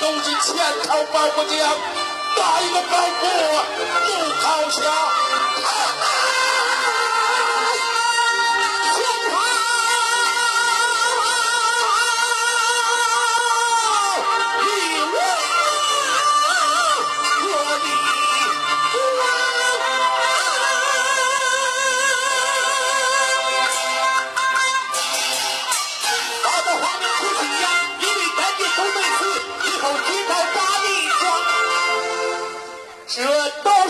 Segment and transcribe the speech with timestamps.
[0.00, 1.58] 都是前朝包国将，
[2.36, 3.28] 哪一个包国
[4.06, 4.08] 不
[4.40, 4.46] 好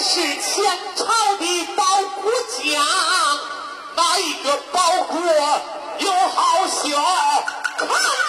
[0.01, 0.65] 是前
[0.95, 1.05] 朝
[1.39, 1.85] 的包
[2.23, 2.31] 谷
[2.63, 2.81] 家，
[3.97, 5.19] 哪一个包谷
[5.99, 7.03] 有好笑？
[7.77, 8.28] 看。